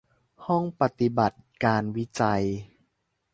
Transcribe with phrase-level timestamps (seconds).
[0.45, 2.43] ห้องปฏิบัติการวิจัย